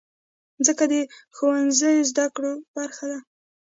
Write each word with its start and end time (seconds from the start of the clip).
مځکه 0.57 0.85
د 0.91 0.93
ښوونځي 1.35 1.95
زدهکړو 2.09 2.51
برخه 2.75 3.05
ده. 3.11 3.19